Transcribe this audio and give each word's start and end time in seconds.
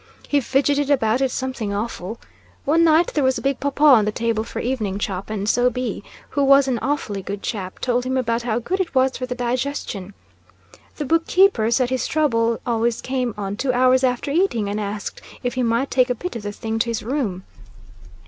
He 0.27 0.41
fidgeted 0.41 0.89
about 0.89 1.21
it 1.21 1.29
something 1.29 1.71
awful. 1.75 2.19
One 2.65 2.83
night 2.83 3.13
there 3.13 3.23
was 3.23 3.37
a 3.37 3.41
big 3.43 3.59
paw 3.59 3.69
paw 3.69 3.93
on 3.93 4.05
the 4.05 4.11
table 4.11 4.43
for 4.43 4.57
evening 4.57 4.97
chop, 4.97 5.29
and 5.29 5.47
so 5.47 5.69
B, 5.69 6.03
who 6.31 6.43
was 6.43 6.67
an 6.67 6.79
awfully 6.79 7.21
good 7.21 7.43
chap, 7.43 7.77
told 7.77 8.03
him 8.03 8.17
about 8.17 8.41
how 8.41 8.57
good 8.57 8.79
it 8.79 8.95
was 8.95 9.15
for 9.15 9.27
the 9.27 9.35
digestion. 9.35 10.15
The 10.97 11.05
book 11.05 11.27
keeper 11.27 11.69
said 11.69 11.91
his 11.91 12.07
trouble 12.07 12.59
always 12.65 12.99
came 12.99 13.35
on 13.37 13.57
two 13.57 13.73
hours 13.73 14.03
after 14.03 14.31
eating, 14.31 14.67
and 14.69 14.81
asked 14.81 15.21
if 15.43 15.53
he 15.53 15.61
might 15.61 15.91
take 15.91 16.09
a 16.09 16.15
bit 16.15 16.35
of 16.35 16.41
the 16.41 16.51
thing 16.51 16.79
to 16.79 16.89
his 16.89 17.03
room. 17.03 17.43